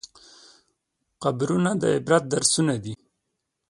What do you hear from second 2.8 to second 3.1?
دي.